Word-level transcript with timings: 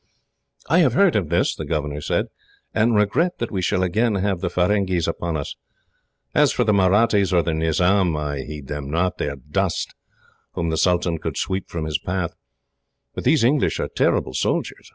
"I 0.67 0.79
have 0.79 0.93
heard 0.93 1.15
of 1.15 1.29
this," 1.29 1.53
the 1.53 1.63
governor 1.63 2.01
said, 2.01 2.29
"and 2.73 2.95
regret 2.95 3.37
that 3.37 3.51
we 3.51 3.61
shall 3.61 3.83
again 3.83 4.15
have 4.15 4.39
the 4.41 4.49
Feringhees 4.49 5.07
upon 5.07 5.37
us. 5.37 5.55
As 6.33 6.51
for 6.51 6.63
the 6.63 6.73
Mahrattis 6.73 7.31
or 7.31 7.43
the 7.43 7.53
Nizam, 7.53 8.17
I 8.17 8.39
heed 8.39 8.65
them 8.65 8.89
not 8.89 9.19
they 9.19 9.29
are 9.29 9.35
dust, 9.35 9.93
whom 10.53 10.71
the 10.71 10.77
sultan 10.77 11.19
could 11.19 11.37
sweep 11.37 11.69
from 11.69 11.85
his 11.85 11.99
path; 11.99 12.33
but 13.13 13.25
these 13.25 13.43
English 13.43 13.79
are 13.79 13.89
terrible 13.89 14.33
soldiers. 14.33 14.89